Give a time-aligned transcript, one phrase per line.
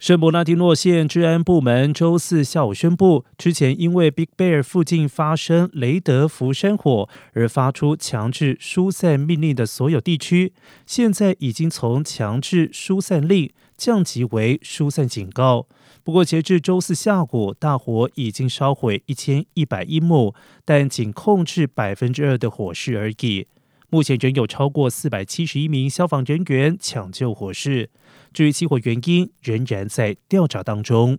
[0.00, 10.54] 圣伯纳迪诺县治安部门周四下午宣布，之前因为 Big Bear 附近发生雷德福山火而发出强制疏散命令的所有地区，
[10.86, 15.66] 现在已经从强制疏散令降级为疏散警告。
[16.02, 23.46] 不过，截至周四下午，大火已经烧毁一千一百英亩，但仅控制百分之二的火势而已。
[23.92, 27.90] 目前仍有超过四百七十一名消防人员抢救火势，
[28.32, 31.18] 至于起火原因仍然在调查当中。